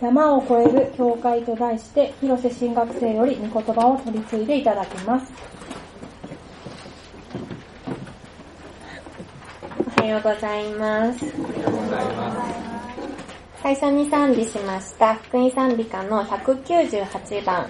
[0.00, 5.32] 山を越える教会と題して、広瀬新学生より御言葉を取り継いでいただきます。
[9.96, 11.24] おはようございます。
[13.62, 17.66] 最初に賛美しました福音賛美歌の198番、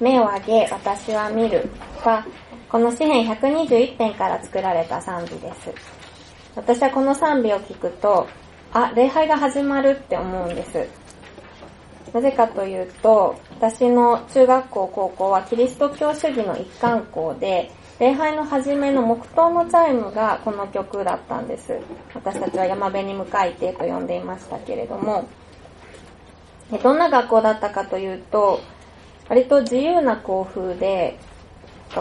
[0.00, 1.70] 目を上げ、私は見る
[2.04, 2.26] は、
[2.68, 5.72] この詩編121編から作られた賛美です。
[6.54, 8.28] 私はこの賛美を聞くと、
[8.72, 10.99] あ、礼拝が始まるって思うんです。
[12.12, 17.70] なぜかというと、私の中学校、高校はキリスト教主義の一貫校で、
[18.00, 21.78] 礼拝の初めの黙祷のチャイムがこの曲だったんです。
[22.14, 25.28] 私たちは山辺に向かいてと呼んでいましたけれども、
[26.82, 28.60] どんな学校だったかというと、
[29.28, 31.18] 割と自由な校風で、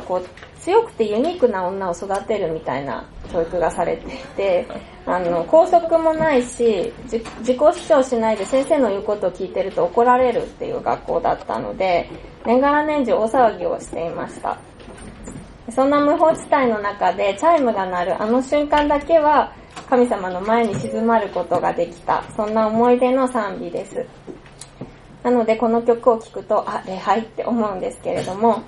[0.08, 4.67] こう強くてユニークな女を育てるみたいな教育がされていて、
[5.05, 12.09] あの、校則もないし、自己主張しないで先生の言うことを聞いてると怒られるっていう学校だったので、
[12.45, 14.58] 年がら年中大騒ぎをしていました。
[15.72, 19.53] そんな無法地帯の中でチャイムが鳴るあの瞬間だけは
[19.88, 22.23] 神様の前に静まることができた。
[22.36, 24.06] そんな思い出の賛美です。
[25.23, 28.64] なのでこの曲を聴くと、あ、礼拝って思うんですけれども、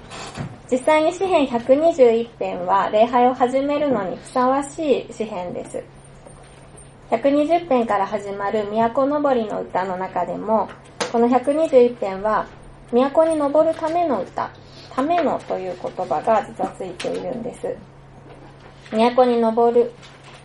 [0.72, 5.84] 実際に詩編121編は礼拝を始めるのにふさわしい詩編です。
[7.10, 10.70] 120編から始まる都登りの歌の中でも、
[11.12, 12.48] この121編は
[12.90, 14.50] 都に登るための歌、
[14.90, 17.76] ためのという言葉が実はついているんです。
[18.92, 19.92] 都に登る。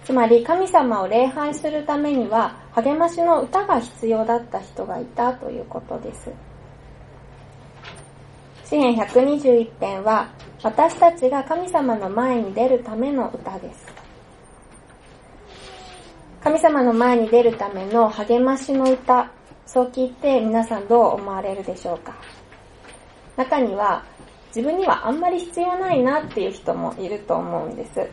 [0.02, 6.32] つまり神様を礼拝するためには励ましの歌が必要だった人がいたということです。
[8.68, 10.28] 詩編121編は
[10.60, 13.86] 私たちが神様の前に出るための歌です。
[16.42, 19.30] 神様の前に出るための励ましの歌、
[19.66, 22.16] そう聞いて皆さんどう思われるでしょうか
[23.36, 24.04] 中には
[24.48, 28.08] 自分にはあんまり必要ないなっていう人もいると思うんです。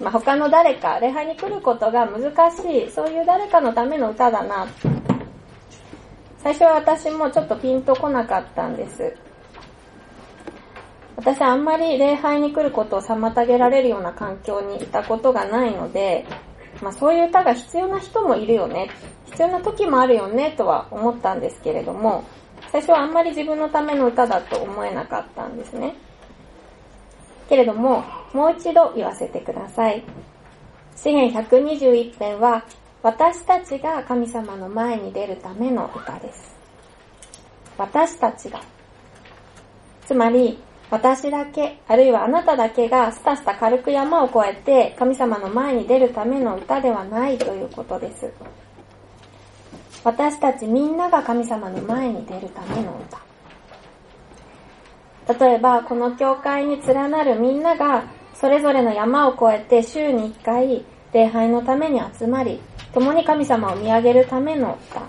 [0.00, 4.66] まあ、他の誰か、礼拝に来ることが難しい、そういう誰かのための歌だな。
[6.38, 9.14] 最初は私もちょっとピンとこなかったんです。
[11.22, 16.26] 私はあんまり礼拝に来ることを妨げられるような環境にいたことがないので、
[16.82, 18.90] まあそういう歌が必要な人もいるよね。
[19.26, 22.24] 必要な時もあるよねとは思ったんですけれども、
[22.72, 25.94] 最初はあんまり自分のための歌だと思えなかったんですね。
[27.48, 30.02] けれども、もう一度言わせてください。
[30.96, 32.64] 詩編121編は、
[33.00, 36.56] 私たちが神様の前に出るための歌です。
[37.78, 38.60] 私たちが。
[40.04, 40.58] つまり、
[40.92, 48.30] 私だけ、あるいはあなただけがスタスタ軽く山を越えて神様の前に出るための歌ではないということです。
[50.04, 52.92] 私たちみんなが神様の前に出るための
[55.26, 55.44] 歌。
[55.46, 58.04] 例えば、この教会に連なるみんなが、
[58.34, 62.60] それぞれの山を越えて週に一回、礼拝のために集まり、
[62.92, 65.00] 共に神様を見上げるための歌。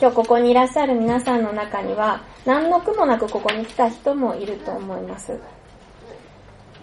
[0.00, 5.38] 今日ここにいらっしゃる皆さんの中には、何の苦もなくここに来た人もいると思います。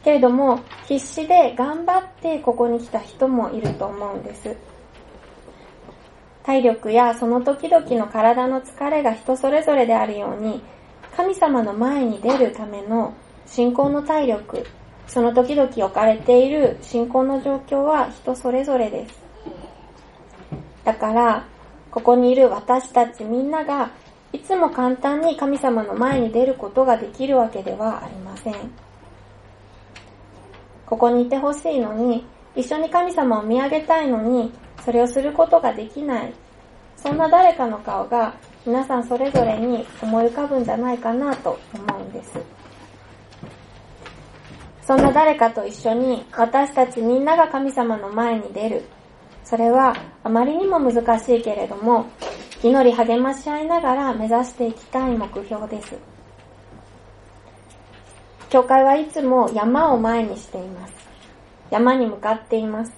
[0.03, 4.55] けれども、必死で頑張ってここに来た人もいると思うんです。
[6.43, 10.61] 体力やその時々の体の疲れが人それぞれであるように、
[11.17, 13.15] 神様の前に出るための
[13.47, 14.63] 信仰の体力、
[15.07, 19.19] その時々置かれている信仰の状況は人それぞれです。
[20.83, 21.47] だから、
[21.89, 23.89] ここにいる私たちみんなが、
[24.35, 28.55] いつも簡単に神様の前に出ることができるわけではありません。
[30.85, 34.51] ここにいてほしいのに、一緒に神様を見上げたいのに、
[34.83, 36.33] それをすることができない。
[36.97, 38.35] そんな誰かの顔が
[38.65, 42.37] 皆さんそれぞれに思い浮かぶんじゃないかなと思うんです。
[44.81, 48.83] そんな誰かと一緒に私たちみんなが神様の前に出る。
[49.45, 52.07] それはあまりにも難しいけれども、
[52.65, 55.93] 祈り励まし合いながら目指していきたい目標です。
[58.49, 60.93] 教会はいつも山を前にしています。
[61.69, 62.91] 山に向かっています。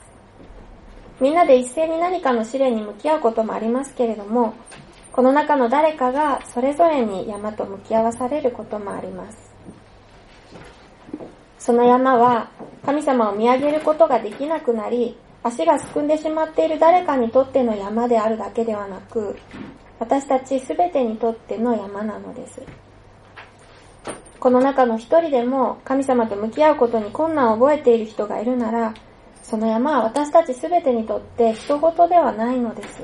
[1.20, 4.54] みんなで一斉に何かの試練に向き合うこともありますけれども、
[5.12, 9.54] この中の誰かがそれぞれに山と向き合わされることもあります。
[11.60, 12.50] その山は
[12.86, 19.38] 神様を見上げることができなくなり、足がすくんでしまっている誰かにとっての山であるだけではなく、
[20.00, 22.62] 私たちすべてにとっての山なのです。
[24.40, 28.94] この中の一人でも神様と向き合うことに困難を覚えている人がいるなら、
[29.44, 33.02] その山は私たちすべてにとって人事ではないのです。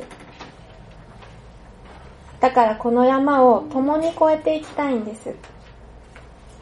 [2.40, 5.34] だからこの山を共に越えていきたいんです。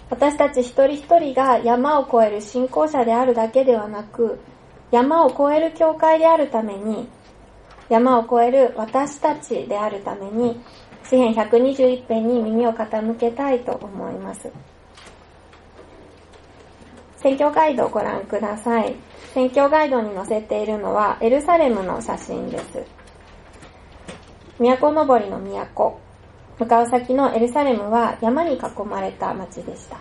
[0.09, 4.39] 私たち一人一人が山を越える信仰者であるだけではなく、
[4.91, 7.07] 山を越える教会であるために、
[7.89, 10.61] 山を越える私たちであるために、
[11.03, 14.51] 詩編121編に耳を傾けたいと思います。
[17.17, 18.95] 選挙ガイドをご覧ください。
[19.33, 22.83] 選挙ガイドに載せているのはエルサレムの写真です。
[24.59, 25.99] 都登りの都。
[26.59, 29.97] 向かう先のエルサレムは山に囲まれた町でした。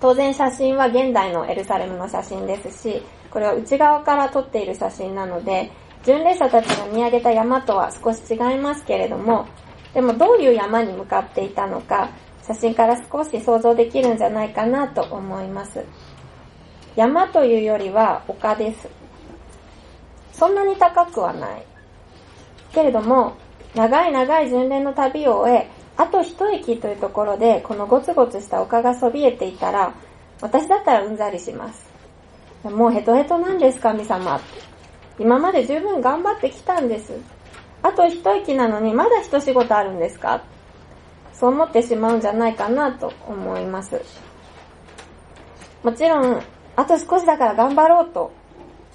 [0.00, 5.70] 当然写真は現代のエルサレムの写真ですし、これは内側から撮っている写真なので、
[6.04, 9.46] 巡礼者たちが見上げた山とは少し違いますけれども、
[9.94, 12.10] でもどういう山に向かっていたのか、
[12.46, 15.84] 写真から少し想像できるんじゃないかなと思います。
[16.96, 18.88] 山というよりは丘です。
[20.32, 21.62] そんなに高くはない。
[22.72, 23.34] けれども、
[23.74, 29.94] 長い長い巡礼の旅を終え、あと一駅というところで、このゴツゴツした丘がそびえていたら、
[30.40, 31.89] 私だったらうんざりします。
[32.62, 34.40] もうヘトヘトなんです、神様。
[35.18, 37.12] 今まで十分頑張ってきたんです。
[37.82, 40.42] あと一息なのにまだ一仕事あるんですか？
[41.32, 44.02] そう思ってしまうんじゃないかなと思います。
[45.82, 46.42] もちろん、
[46.76, 48.30] あと少しだから頑張ろうと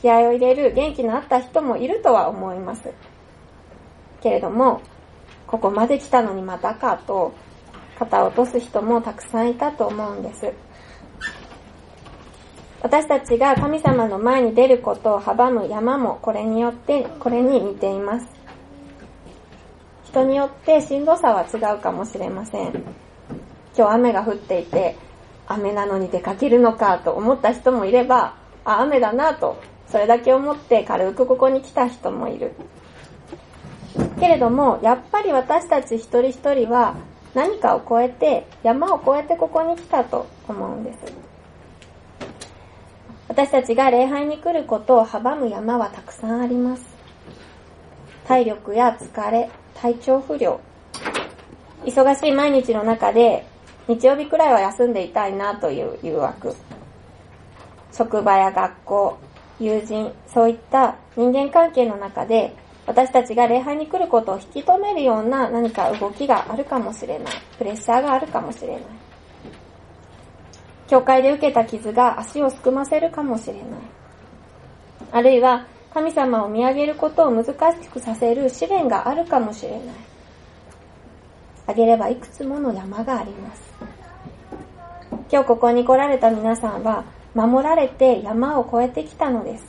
[0.02, 2.92] 気合を入れる元気のあった人もいるとは思います。
[4.22, 4.82] けれども、
[5.48, 7.34] ここまで来たのにまたかと
[7.98, 10.52] 肩を落とす人もたくさんいたと思うんです。
[12.86, 18.28] 私たちが神様の前に出ることを阻む山もこれによって、これに似ています。
[20.04, 22.74] 人によってしんどさは違うかもしれません。
[23.76, 24.96] 今日雨が降っていて、
[25.48, 28.36] 雨なのに出かけるのかと思った人もいれば、
[28.66, 29.60] あ、雨だなと、
[29.90, 32.52] それだけ思って軽くここに来た人もいる。
[34.20, 36.96] けれども、やっぱり私たち一人一人は
[37.34, 41.25] 何かを越えて、山を越えてここに来たと思うんです。
[43.28, 46.84] 私たちが礼拝に来ることを阻む山はたくさんあります。
[48.28, 50.60] 体力や疲れ、体調不良。
[51.84, 53.46] 忙しい毎日の中で、
[53.88, 56.56] 日曜日くらいは休んでいたいなという誘惑。
[57.92, 59.18] 職場や学校、
[59.60, 62.56] 友人、そういった人間関係の中で、
[62.88, 67.34] 私たちが礼拝に来ることを引き止めるような何か動きがあるかもしれない。
[67.58, 68.82] プレッシャーがあるかもしれない。
[70.88, 73.64] 教会で受けた傷が足をすくませるかもしれない。
[75.12, 79.82] あるいは神様を見上げることを難しくさせる試練があるかもしれない。
[81.68, 83.62] あげればいくつもの山があります。
[85.32, 87.04] 今日ここに来られた皆さんは
[87.34, 89.66] 守られて山を越えてきたのです。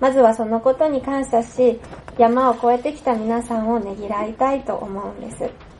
[0.00, 1.80] まずはそのことに感謝し、
[2.18, 5.71] 山を越えてきた皆さんをねぎらいたいと思うんです。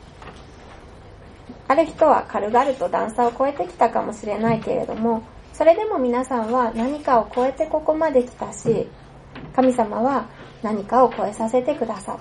[1.73, 5.23] ある人は軽々と段差を越えてきたかもしれないけれども、
[5.55, 8.89] それでも皆さんは何かを超えてここまで来たし、
[9.57, 10.27] 神様は
[10.63, 12.19] 何かを超えさせてくださっ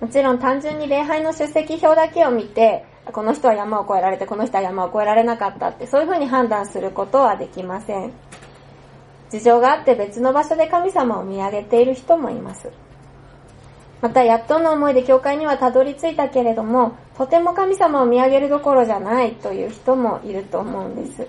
[0.00, 0.04] た。
[0.06, 8.12] もちろん単純に礼拝の出席表だけを見て、この人は山を越えられて、この人は山を越えられなかったって、そういうふうに判断することはできません。
[9.28, 12.70] 事情があって別の場所で神様を見上げている人もいます。
[14.04, 21.26] また、やっとの思いで教会にはたどり着いたけれども、とても神様を見上げるどころじゃないという人もいると思うんです。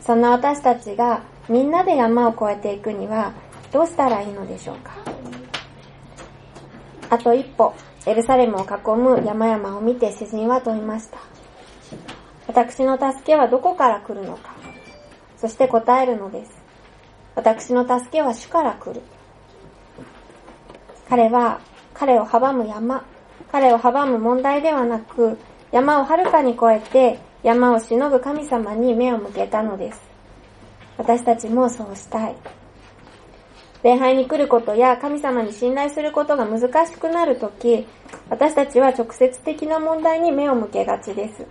[0.00, 3.34] そんな私たちがみんなで山を越えていくには
[3.70, 4.96] どうしたらいいのでしょうか
[7.08, 7.72] あと一歩、
[8.04, 11.18] エルサレムを囲む山々を見て詩人は問いました。
[12.48, 14.56] 私の助けはどこから来るのか
[15.36, 16.50] そして答えるのです。
[17.36, 19.02] 私の助けは主から来る。
[21.08, 21.60] 彼は、
[21.94, 23.04] 彼を阻む山、
[23.50, 25.38] 彼を阻む問題ではなく、
[25.72, 30.00] 山をはるかに越えて、山を忍ぶ神様に目を向けたのです。
[30.98, 32.36] 私たちもそうしたい。
[33.82, 37.86] 礼拝に来ることや神様に信頼することが難しくなるとき、
[38.28, 41.46] 私たちは直接的な問題に目を向けがちです。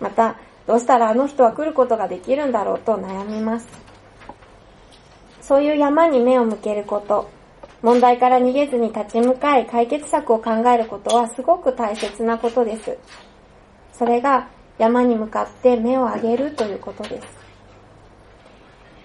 [0.00, 0.36] また、
[0.66, 3.68] どうしたらあの人は来ることができるんだろうと悩みます。
[5.42, 7.28] そういう山に目を向けること、
[7.82, 12.98] 問題から逃げずに立ち向かい解決策を考えることはすごく大切なことです。
[13.92, 17.26] それが山に向かって目を上げるということです。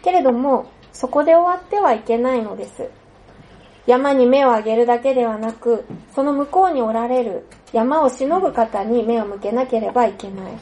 [0.03, 2.89] けれども、そこで終わってはいけないのです。
[3.85, 10.53] 山に目を上げるだけではなく、その向こうにおられる山を忍ぶ方に目を向けなければいけない。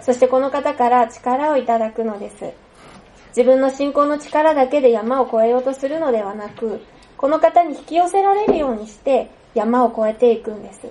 [0.00, 2.52] そしてこの方から力をいただくのです。
[3.36, 6.80] 自分の信仰の力だけで山を越えようとするのではなく、
[7.18, 10.88] この方に引き寄せられるようにして山を越えていくんです。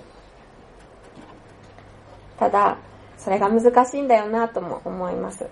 [2.38, 2.76] ただ、
[3.16, 5.46] それが難しいんだよなとも思います。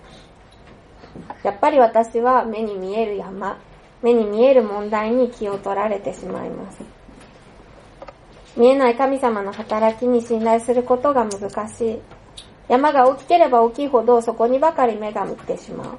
[1.43, 3.59] やっぱり私は目に見える山、
[4.01, 6.77] 目に見える問題に気を取られてしまいます。
[8.55, 11.99] 見えない神様の働きに信頼することが難しい。
[12.67, 15.97] 山が大きければ大きいほどそこにばかり目が向ってしまう。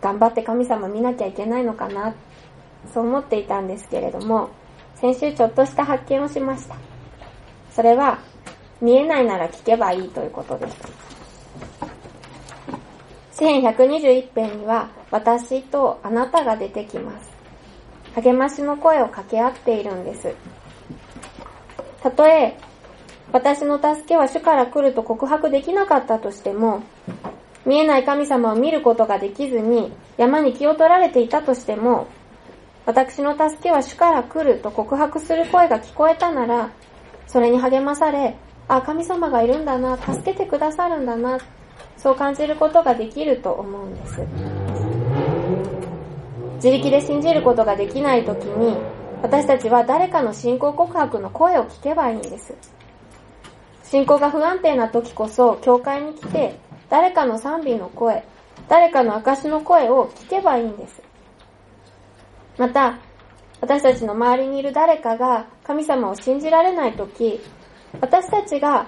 [0.00, 2.14] 頑張って神様見なきゃいけないのかな、
[2.92, 4.50] そう思っていたんですけれども、
[4.96, 6.76] 先週ちょっとした発見をしました。
[7.70, 8.18] それは、
[8.80, 10.76] 見えないなら聞けばいいということです。
[13.38, 17.32] 詩篇121編には、私とあなたが出てきます。
[18.14, 20.34] 励ましの声を掛け合っているんです。
[22.02, 22.56] たとえ、
[23.32, 26.82] 私の助けは主から来ると告白できなかったとしても、
[27.66, 32.06] 見えない神様を見ることができずに山に気を取られていたとしても、
[32.86, 36.70] 私の助けは主から来ると告白する声が聞こえたなら、
[37.26, 38.36] それに励まされ、
[38.68, 41.38] あ、神様がいるんだな、助けてくださるんだな、
[41.96, 44.20] そう感じることができると思うんです。
[46.56, 48.76] 自力で信じることができないときに、
[49.22, 52.54] 私たちは誰かの信仰告白の声を聞けばいいんです。
[53.82, 56.58] 信仰が不安定な時こそ、教会に来て、
[56.90, 58.24] 誰かの賛美の声、
[58.68, 61.02] 誰かの証の声を聞けばいいんです。
[62.58, 62.98] また、
[63.60, 67.40] 私たちの周りにいる誰かが神様を信じられないとき、
[68.00, 68.86] 私たちが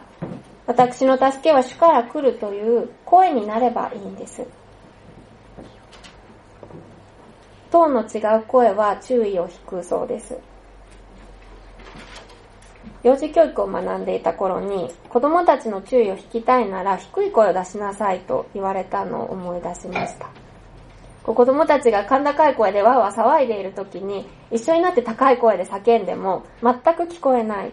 [0.67, 4.47] 私の助けは主から来るという声になればいいんです。
[7.71, 10.39] トーンの違う声は注意を引くそうです。
[13.03, 20.46] 幼児教育を学んでいた頃に、子供たちの注意を引きたいなら低い声を出しなさいと言われたのを思い出しました。
[21.35, 27.73] 子供たちが甲高い声でわわ騒いでいる時に、一緒になって高い声で叫んでも全く聞こえない。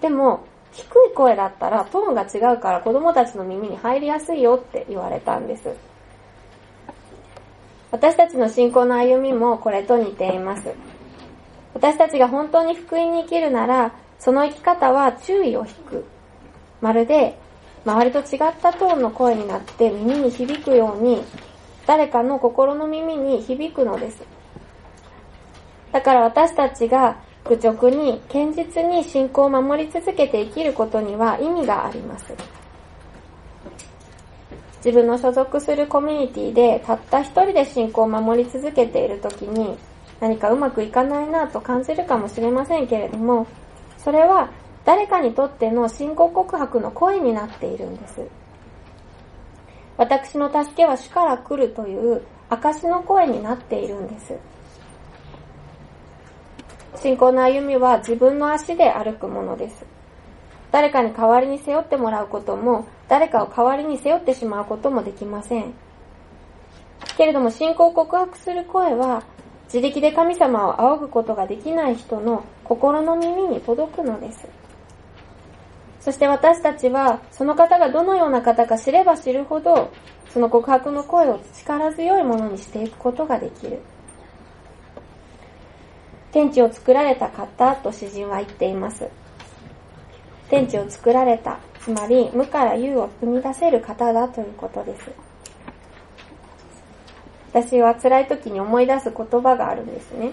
[0.00, 5.74] でも、低い声だったらトーンが違うから子供たちの耳に入りやすいよって言われたんです。
[7.90, 10.72] 私たちの信仰の歩みもこれと似ています。
[11.74, 16.04] 私たちが本当に福音に生きるなら、その生き方は注意を引く。
[16.80, 17.36] まるで、
[17.84, 21.24] 周りと違ったトーンの声になって耳に響くように、
[21.86, 24.22] 誰かの心の耳に響くのです。
[25.92, 32.32] だから私たちが愚直に堅実に信仰を守り続けて生きることには意味があります。
[34.76, 39.76] 自分の所属するコミュニティでたった一人で信仰を守り続けている時に
[40.20, 43.46] 何かうまくいかないなと感じるかもしれませんけれども、
[43.98, 44.50] それは
[44.84, 48.22] 誰かにとっての信仰告白の声になっているんです。
[50.00, 54.34] 私の助けは主から来るという証の声になっているんです。
[56.96, 59.84] 信仰の歩みは自分の足で歩くものです。
[60.72, 65.74] 誰かに代わりに背負ってもらうことも、誰かを代わりに背負ってしまうこともできません。
[67.18, 69.22] けれども信仰を告白する声は、
[69.64, 74.48] 自力で神様を仰ぐことができない人の心の耳に届くのです。
[76.00, 79.92] そして私たちは、その方がどのような方か知れば知るほど、
[80.32, 83.80] その告白の声を力強いものにしていくことができる。
[86.32, 89.08] 天地を作られた方と詩人は言っています。
[90.48, 95.10] 天地を作られた、つまり無から有を生み出せる方だということです。
[97.52, 100.30] 私は辛い時に思い出す言葉があるんですね。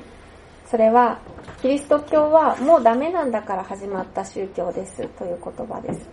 [0.70, 1.20] それは、
[1.62, 6.08] キリスト教はもうダメなんだから始まった宗教ですという言葉です。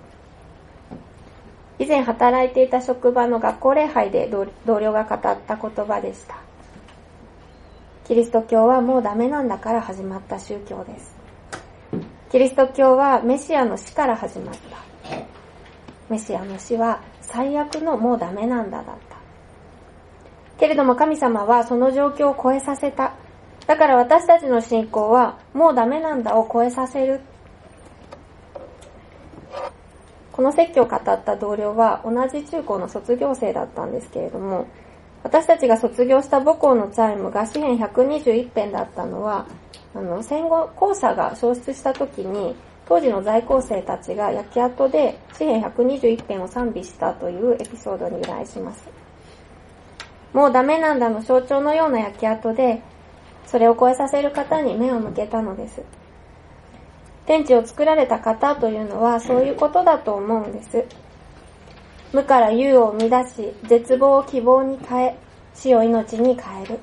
[1.79, 4.31] 以前働いていた職場の学校礼拝で
[4.65, 6.37] 同僚が語った言葉でした。
[8.05, 11.17] キリスト教はもうダメなんだから始まった宗教です。
[12.31, 14.79] キリスト教はメシアの死から始まった。
[16.09, 19.17] メシアの死は最悪のもうダメなんだだった。
[20.59, 23.15] けれども神様はその状況を超えさせた。
[23.67, 27.21] だから私たちの信仰はもうダメなんだを超えさせる。
[30.33, 34.67] この説教を語った同僚は同じ中高の卒業生だったんですけれども、
[35.23, 39.47] 私たちが卒業した母校のチャイムが詩編121編だったのは、
[39.95, 42.55] あの、戦後校舎が消失した時に、
[42.87, 48.87] 当時の在校生たちが焼け跡で詩編121編を賛美したというエピソードに由来します。
[50.35, 52.83] もうダメなんだの象徴のような焼け跡で、
[53.47, 55.83] それを超えさせる方に目を向けたのです。
[57.27, 60.85] 天地を作られた方というのはそういうことだと思うんです。
[62.13, 65.19] 無から有を生み出し、絶望を希望に変え、
[65.55, 66.79] 死を命に変える。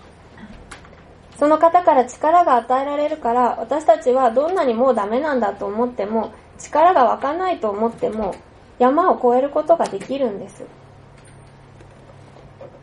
[1.38, 8.36] その方から力が与えられるから、私たちはどんなにもうダメなんだと思っても、力が湧かないと思っても、
[8.78, 10.64] 山を越えることができるんです。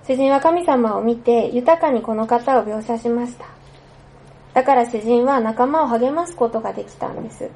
[0.07, 3.58] 詩人は神様を見て、豊かにこの方を描写しました。
[4.55, 7.51] だから詩人は仲間を励ますことができたんです。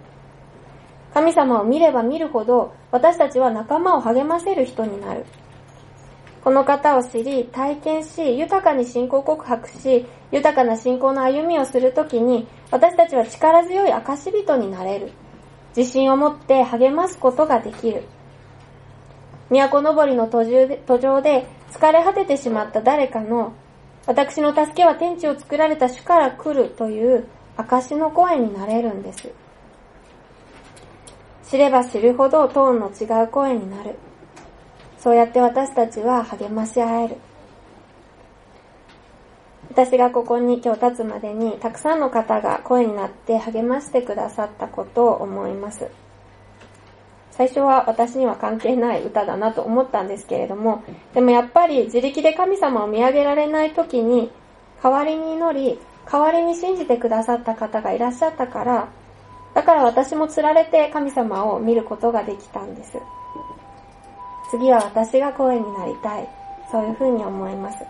[1.15, 5.25] 神様を見れば見るほど、私たちは仲間を励ませる人になる。
[6.43, 15.13] この方を知り、体験し、豊かに信仰告白し、豊かな信仰の歩みをするときに、私たちは力強い証人になれる。
[15.77, 18.03] 自信を持って励ますことができる。
[19.51, 23.53] 都登りの途中で途上で疲れ果ててしまった誰かの、
[24.07, 29.31] 私の助けは天地を作られた主から来るという証の声になれるんです。
[31.49, 33.95] 知れば知るほどトーンの違う声になる。
[34.99, 37.17] そうやって私たちは励まし合える。
[39.71, 45.89] 私がここに今日立つまでにたくさんの方が声になって励ましてくださったことを思います。
[47.33, 50.85] 最初は私には関係ない歌だなと思ったんですけれども、
[51.15, 54.31] でもやっぱり自力で神様を見上げられない時に
[54.83, 55.79] 代わりに祈り、
[56.11, 58.89] 代わりに信じてくださった方がいらっしゃったから、
[59.55, 62.99] だから私も釣られて神様を見ることができたんです。
[64.51, 66.29] 次は私が声になりたい。
[66.71, 67.85] そういうふうに思います。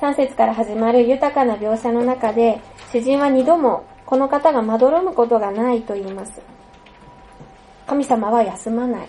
[0.00, 6.40] 3節から始まる豊かな描写の中で、詩人は二度もこの方がまどろむことがないと言います。
[7.90, 9.08] 神様は休まない。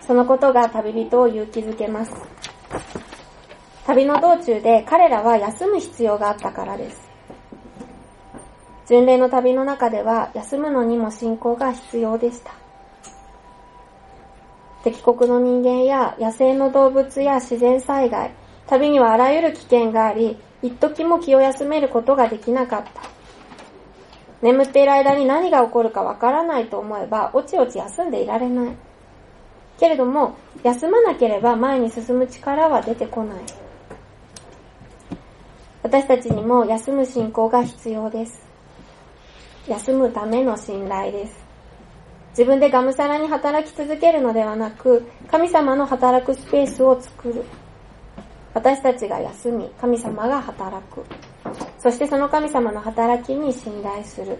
[0.00, 2.12] そのことが旅人を勇気づけます。
[3.84, 7.10] 旅の道中で彼らは休む必要があったからです。
[8.86, 12.52] 巡礼の旅の中では休むのにも信仰が必要でした。
[14.84, 18.30] 敵国の人間や野生の動物や自然災害、
[18.68, 23.19] 旅にはあらゆる危険があり、一時も気を休めることができなかった。
[24.42, 28.74] 眠っている間に何が起こるかわからないと思えば、おちおち休んでいられない。
[29.78, 33.38] けれども、休まなければ前に進む力は出てこない。
[35.82, 38.42] 私たちにも休む信仰が必要です。
[39.66, 41.50] 休むための信頼です。
[42.30, 47.44] 自分でがむしゃらに働き続けるのではなく、神様の働くスペースを作る。
[48.54, 51.04] 私たちが休み、神様が働く。
[51.78, 54.38] そしてその神様の働きに信頼する。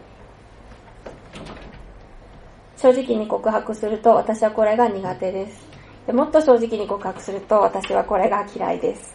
[2.76, 5.68] 正直に告白すると私はこれが苦手です。
[6.06, 9.14] でもっと正直に告白すると私はこれが嫌いです。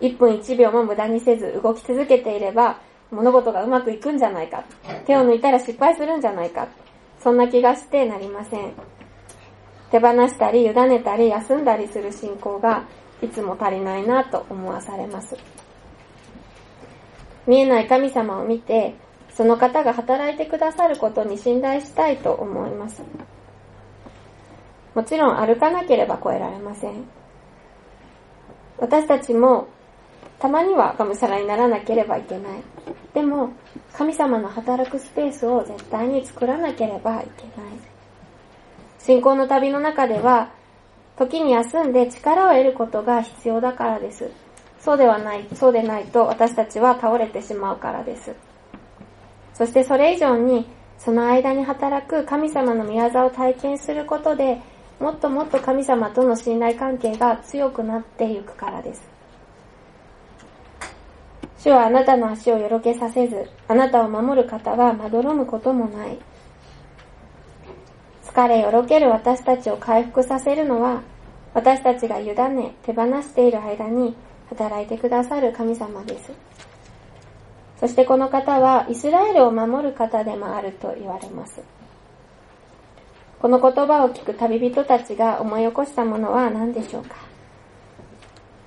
[0.00, 4.64] 1分1秒も無駄にせず動き続けていれば物事がうまくいくんじゃないか。
[5.06, 6.68] 手を抜いたら失敗するんじゃないか。
[7.22, 8.72] そんな気がしてなりません。
[9.90, 12.84] 手放したり委ねたり休んだりする信仰が
[13.22, 15.36] いつも足りないなと思わされます。
[17.46, 18.94] 見えない神様を見て、
[19.34, 23.02] その方が働いてくださることに信頼したいと思います。
[24.94, 27.04] もちろん歩かなければ超えられません。
[28.78, 29.68] 私たちも
[30.42, 32.62] たまにはがむしゃらにならなければいけない。
[33.14, 33.50] でも、
[33.92, 37.72] 神様の働くスペースを絶対に作らなければいけない。
[38.98, 40.50] 信仰の旅の中では、
[41.16, 44.32] 時に休んで力を得ることが必要だからです。
[44.82, 48.34] そうではない、そうでないと私たちは倒れてしまうからです。
[49.54, 50.66] そしてそれ以上に、
[50.98, 54.58] その間に働く神様の御業を体験することで、
[54.98, 59.02] もっともっと神様との信頼関係が強くなっていくからです。
[61.58, 66.18] 主はあなたの足をよろけさせず、あなたを守る方はまどろむこともない。
[68.24, 71.02] 疲れよろける私たちを回復させるのは、
[71.54, 74.16] 私たちが委ね、手放している間に
[74.54, 76.30] 働いてくださる神様です。
[77.80, 81.60] そしてこの方はイスラエルを守る方でもあると言われます。
[83.40, 87.16] この言葉を聞く旅人たちが思い起こしたものは何でしょうか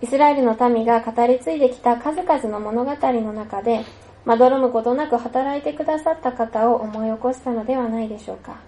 [0.01, 3.85] イスラエルの民が語り継いできた数々の物語の中で、
[4.25, 8.59] まどろむことなく働いてくださった方を思い起こしたのではないでしょうか。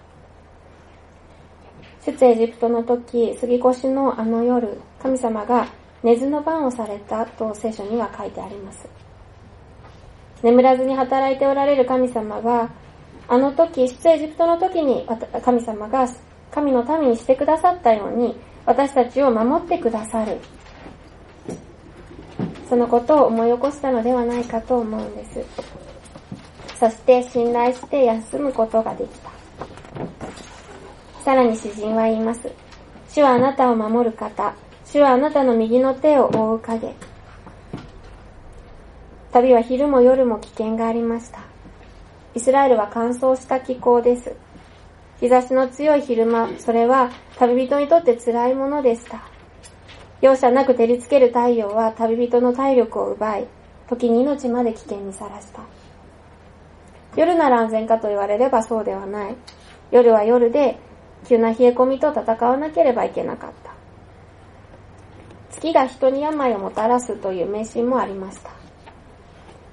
[2.00, 5.66] 出エジプトの時、杉越のあの夜、神様が
[6.02, 8.88] 寝ずの番をされたと聖書には書いてあります。
[10.42, 12.70] 眠らずに働いておられる神様は、
[13.26, 15.06] あの時、出エジプトの時に
[15.44, 16.08] 神様が
[16.50, 20.38] 神の民にしてくださったように、私たちを守ってくださる。
[22.68, 25.44] そのことを思い起こしたのではないかと思うんです。
[26.78, 29.30] そして信頼して休むことができた。
[31.24, 32.48] さらに詩人は言います。
[33.08, 34.54] 主はあなたを守る方、
[34.90, 36.94] 主はあなたの右の手を覆う影。
[39.32, 41.40] 旅は昼も夜も危険がありました。
[42.34, 44.34] イスラエルは乾燥した気候です。
[45.20, 49.20] 日差しの強い昼間、それは旅人にとって辛いものでした。
[50.22, 53.46] 容赦なく照りつける太陽は旅人の体力を奪い、
[53.90, 55.60] 時に命まで危険にさらした。
[57.14, 59.36] 夜なら安全かと言われればそうではない。
[59.90, 60.78] 夜は夜で、
[61.26, 63.67] 急な冷え込みと戦わなければいけなかった。
[65.60, 68.50] 月が人に病をもたらすという迷信もありました。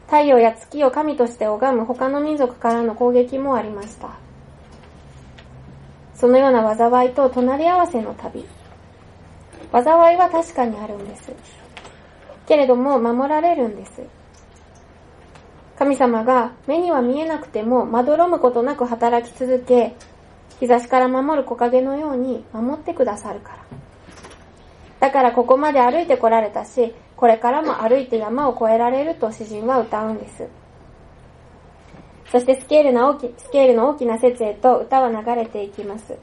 [0.07, 4.09] 太陽や月を神として拝む他の民族からの攻撃もありました。
[6.15, 8.45] そのような災いと隣り合わせの旅。
[9.71, 11.31] 災いは確かにあるんです。
[12.47, 14.01] けれども守られるんです。
[15.77, 19.93] 神様が目には見えなくてもまどろむことなく働き続け、
[20.59, 23.64] 日差しから守る木陰のように守ってくださるから。
[25.05, 30.47] だからここまで歩いてこられたし、これからも歩いて山を越えられると詩人は歌うんです。
[32.31, 36.17] そしてスケールの大きスケールの大きな説へと歌は流れていきます。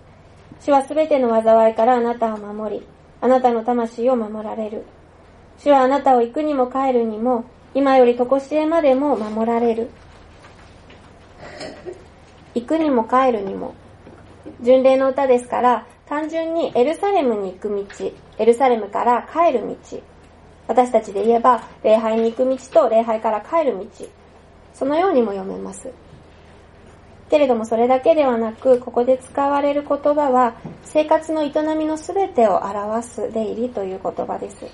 [0.59, 2.87] 主はすべての災いからあなたを守り、
[3.21, 4.85] あなたの魂を守られる。
[5.59, 7.45] 主はあなたを行くにも帰るにも、
[7.77, 9.91] 今よりとこしえまでも守られる。
[12.57, 13.75] 行くにも帰るにも。
[14.61, 20.03] 巡礼の歌ですから、単純にエルサレムに行く道、エルサレムから帰る道。
[20.67, 23.87] 私たちで言えば、礼拝に行く道と礼拝から帰る道。
[24.75, 25.89] そのようにも読めます。
[27.31, 34.67] けれどもそれだけではなく、ここで使われる言葉は、生活の営みのすべてを表す出入りという言葉です。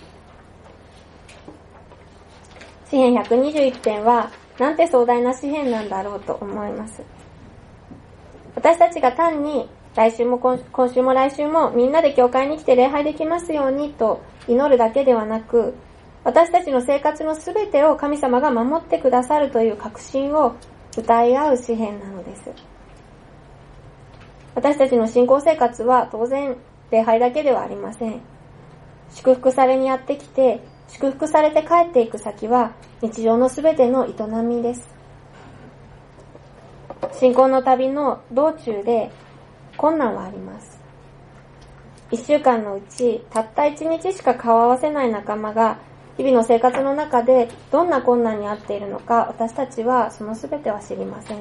[2.88, 7.02] 詩編121編は、なんて壮大な詩編なんだろうと思います。
[8.54, 10.60] 私たちが単に、来週も今
[10.94, 15.74] 週も来週もみんなで教会に来て礼拝できますようにと祈るだけではなく、
[16.22, 20.54] 私たちの生活のすべてを神様が守ってくださるという確信を
[20.96, 22.52] 歌い合う詩篇なのです。
[24.54, 26.56] 私たちの信仰生活は当然
[26.92, 28.20] 礼拝だけではありません。
[29.10, 32.70] 祝福されにやってきて祝福されて帰っていく先は
[33.02, 34.12] 日常のすべての営
[34.44, 34.88] みです。
[37.14, 39.10] 信仰の旅の道中で
[39.78, 40.78] 困難はあります。
[42.10, 45.78] 一週間のうちたった一日しか顔合わせない仲間が
[46.18, 51.38] 日々の生活の中でどんな困難にあっているのか私たちはそのすべては知りません。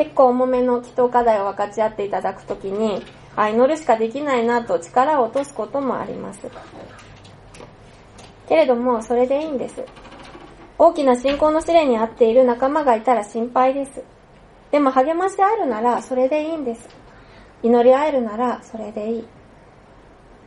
[0.00, 3.02] 結構重めの祈祷課題を分かち合っていただくときに、
[3.36, 6.40] あ、祈るしかできないなと力を落とすこともあります。
[8.48, 9.84] けれども、それでいいんです。
[10.78, 14.02] 大きな信仰の試練にあっている仲間がいたら心配です。
[14.70, 16.88] でも励ましあるならそれでいいんです。
[17.62, 19.24] 祈り合えるならそれでいい。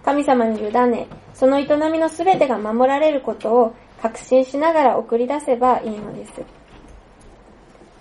[0.04, 6.32] 神様に委ね、その営みのすべてが守られることを確信しながら送り出せばいいのです。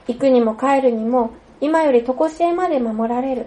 [0.09, 1.31] 行くにも帰るにも、
[1.61, 3.47] 今よりとこしえまで守られる。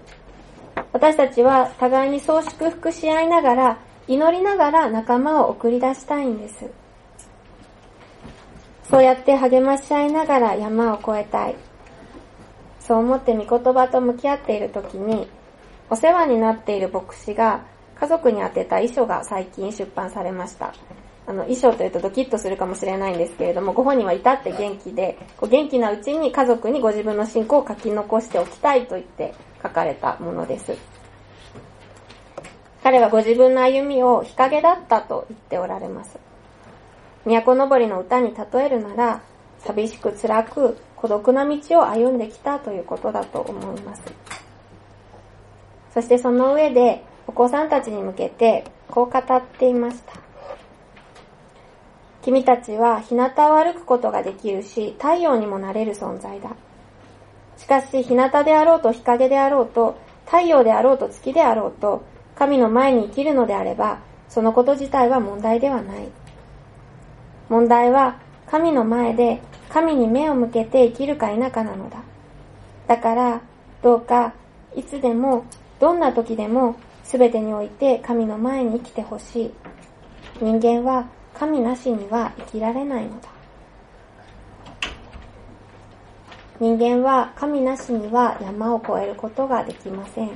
[0.94, 6.66] 私たちは互いにそう祝福し合いながら、祈りながら仲間を送り出したいんです。
[8.90, 11.56] そうやって励まし合いながら山を越えたい。
[12.88, 15.28] そう思って御言葉と向き合っている時に、
[15.89, 17.65] お世話になっている牧師が
[18.00, 20.74] 家族に宛てた遺書が最近出版されました。
[21.28, 30.78] あの、遺書というとドキッとするかもしれないんですけれども、ご本人は至って元気で、こう元気なうちに家族にご自分の信仰を書き残しておきたいと言って書かれたものです。
[32.84, 36.19] 彼はご自分の歩みを日陰だったと言っておられます。
[37.26, 39.21] 都登りの歌に例えるなら、
[39.60, 44.02] 寂しく辛く孤独な道を歩んできたということだと思います。
[45.94, 50.13] そしてその上で、お子さんたちに向けて、こう語っていました。
[52.24, 56.56] 君たちは日向を歩くことができるし、太陽にもなれる存在だ。
[57.58, 62.02] しかし、日向であろうと日陰であろうと、太陽であろうと月であろうと、
[62.34, 66.08] 神の前に生きるのであれば、そのこと自体は問題ではない。
[67.48, 68.25] 問題は、
[68.56, 72.02] 神の前で神に目を向けて生きるか否かなのだ。
[72.88, 73.41] だから、
[73.84, 74.34] どうか、
[74.78, 75.44] いつでも、
[75.78, 79.52] どんな時でも、すべてにおいて神の前に生きてほしい。
[80.39, 83.28] 人間は神なしには生きられないのだ。
[86.62, 90.32] 人間は神なしには山を越えることができません。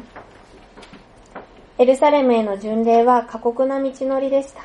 [1.78, 4.64] エルサレムへの巡礼は過酷な道のりでした。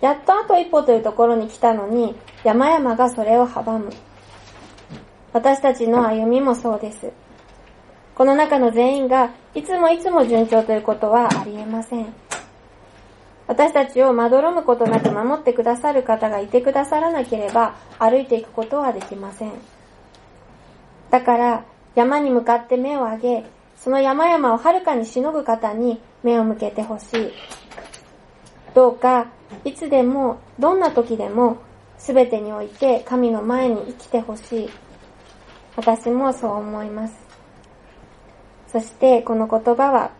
[0.00, 3.90] やっとあと一歩というところに来たのに、山々がそれを阻む。
[5.32, 7.10] 私たちの歩みもそうです。
[8.14, 12.06] この中の全員がいつもいつも順調ということはありえません。
[13.46, 19.52] 私たちをまどろむことなく守ってくださる方がいてくださらなければ歩いていくことはできません。
[21.10, 23.44] だから山に向かって目を上げ、
[23.76, 27.32] その山々をはるかにしのぐ方に目を向けてほしい。
[28.76, 29.28] どうか、
[29.64, 31.56] いつでも、どんな時でも、
[31.96, 34.70] すべてにおいて神の前に生きてほしい。
[35.76, 37.14] 私もそう思います。
[38.68, 40.10] そしてこの言葉は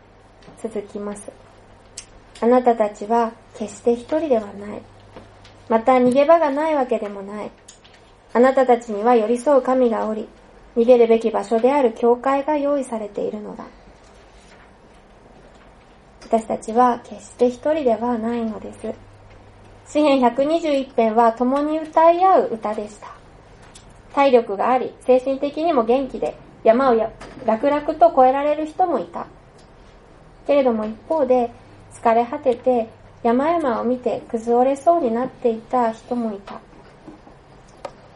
[0.63, 1.31] 続きます。
[2.41, 4.81] あなたたちは決して一人ではない。
[5.69, 7.51] また逃げ場がないわけでもない。
[8.33, 10.27] あなたたちには寄り添う神がおり、
[10.79, 13.67] 逃げるべき場所である教会が用意されているのだ。
[16.27, 18.93] 私たちは決して一人ではないのです。
[19.87, 23.15] 詩編121編は共に歌い合う歌でした。
[24.13, 27.13] 体力があり、精神的にも元気で、山を
[27.45, 29.29] 楽々と越えられる人もいた。
[30.49, 31.53] けれども一方で、
[31.95, 32.89] 疲れ果てて
[33.23, 36.61] 山々を見て崩れそうになっていた人もいた。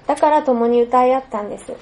[0.09, 1.73] だから共に歌い合ったんです。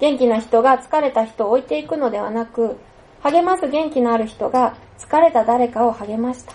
[0.00, 2.76] 元気な人が疲れた人を置いていくのではなく、
[3.22, 6.52] 励ます元気のある人が疲れた誰かを励ました。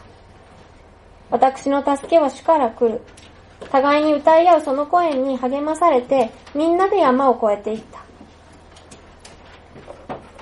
[1.31, 3.01] 私の助けは主から来る。
[3.71, 8.05] 互いに歌い合うその声に励まされて、みんなで山を越えていった。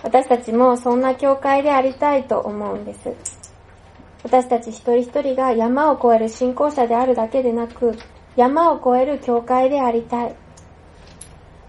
[0.04, 3.16] 私たちもそんな教会でありたいと思うんです。
[4.24, 7.98] 私たち一人一人が山を越える信仰者であるだけでなく、
[8.36, 10.36] 山を越える教会でありたい。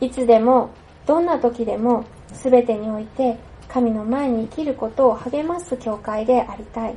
[0.01, 0.71] いつでも、
[1.07, 3.39] どんな時でも、すべてにおいて、
[3.75, 6.95] 神の前に生きることを励ます教会でありたい。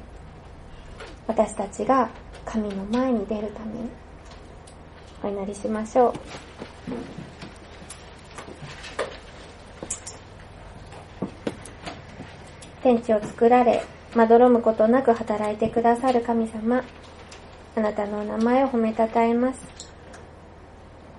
[1.26, 2.12] 私たちが
[2.46, 3.90] 神の前に出るために
[5.24, 6.14] お祈りしましょう。
[12.84, 16.84] 天地を作られ、まどろむことなく働いてくださる神様、
[17.76, 19.77] あなたのお名前を褒めたたえます。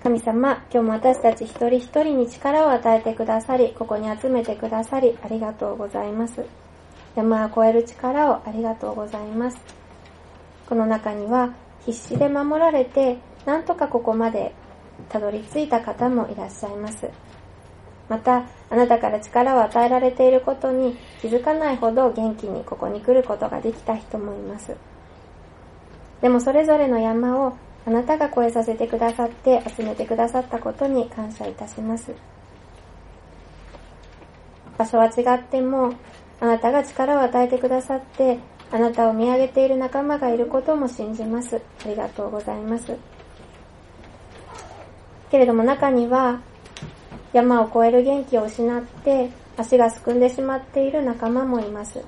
[0.08, 6.46] 神様、今日も私たち一人一人に力を与えてくださり、ここに集めてくださり、ありがとうございます。
[7.14, 9.58] 山を越える力をありがとうございます。
[10.66, 11.52] この中には
[11.84, 14.54] 必死で守られて、なんとかここまで
[15.10, 17.06] たどり着いた方もいらっしゃいます。
[18.08, 24.74] また、あなたから力を与えられていることに気づかないほど元気にここに来ることができた人もいます。
[26.22, 27.52] でもそれぞれの山を
[27.88, 32.12] あなたが越えさせてくださって集めてくださったことに感謝いたします。
[34.76, 35.94] 場所は違っても、
[36.38, 38.38] あなたが力を与えてくださって
[38.70, 41.56] あなたを見上げている仲間がいることも信じます。
[41.56, 42.94] ありがとうございます。
[45.30, 46.42] けれども中には、
[47.32, 52.04] 山を越える元気を失って、足がすくんでしまっている仲間もいます。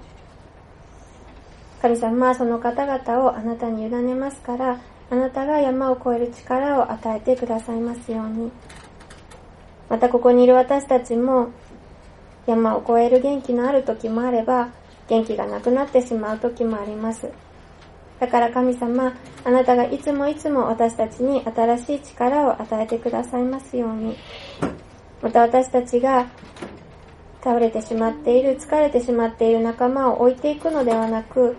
[1.80, 4.78] 神様はその方々をあなたに委ねますから、
[5.10, 8.52] あなたが山を越える力を与えてくださいますように。
[9.88, 11.48] またここにいる私たちも、
[12.46, 14.68] 山を越える元気のある時もあれば、
[15.08, 17.28] 元気がなくなってしまう時もあります。
[18.20, 19.12] だから神様、
[19.44, 24.16] あなたがいつもいつも私たちに新しい力を与えてくださいますように。
[25.22, 26.26] また私たちが
[27.42, 31.56] 倒れてしまっている、疲れてしまっている仲間を置いていくのではなく、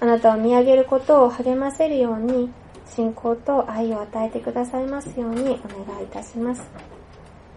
[0.00, 2.50] あなたを見上げることを励ませるように、
[2.94, 6.62] 信仰と愛を与えてくださいますようにお願いいたします。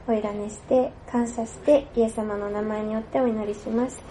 [0.07, 4.01] おいらにして、感謝して、イエス様の名前によってお祈りします。